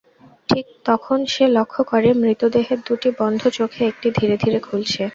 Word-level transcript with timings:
ঠিক 0.49 0.65
তখন 0.85 1.19
সে 1.25 1.45
লক্ষ 1.57 1.75
করে, 1.91 2.09
মৃতদেহের 2.21 2.79
দুটি 2.87 3.09
বন্ধ 3.19 3.41
চোখের 3.57 3.85
একটি 3.91 4.07
ধীরে-বীরে 4.11 4.59
খুলছে। 4.61 5.03